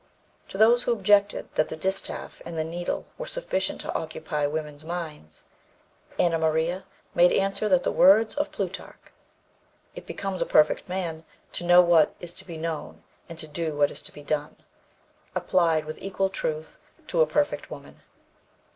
To 0.47 0.57
those 0.57 0.81
who 0.81 0.91
objected 0.93 1.49
that 1.53 1.67
the 1.69 1.75
distaff 1.77 2.41
and 2.43 2.57
the 2.57 2.63
needle 2.63 3.05
were 3.19 3.27
sufficient 3.27 3.81
to 3.81 3.93
occupy 3.93 4.47
women's 4.47 4.83
minds, 4.83 5.43
Anna 6.17 6.39
Maria 6.39 6.85
made 7.13 7.31
answer 7.31 7.69
that 7.69 7.83
the 7.83 7.91
words 7.91 8.33
of 8.33 8.51
Plutarch 8.51 8.97
"It 9.93 10.07
becomes 10.07 10.41
a 10.41 10.47
perfect 10.47 10.89
man 10.89 11.23
to 11.51 11.63
know 11.67 11.81
what 11.83 12.15
is 12.19 12.33
to 12.33 12.45
be 12.47 12.57
known 12.57 13.03
and 13.29 13.37
to 13.37 13.47
do 13.47 13.77
what 13.77 13.91
is 13.91 14.01
to 14.01 14.11
be 14.11 14.23
done" 14.23 14.55
applied 15.35 15.85
with 15.85 16.01
equal 16.01 16.29
truth 16.29 16.79
to 17.05 17.21
a 17.21 17.27
perfect 17.27 17.69
woman. 17.69 18.01